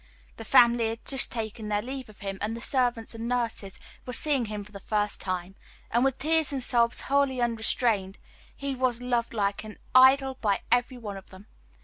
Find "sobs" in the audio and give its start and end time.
6.63-7.01